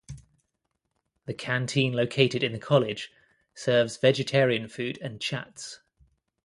[1.27, 3.11] The canteen located in the college
[3.53, 5.79] serves vegetarian food and chats.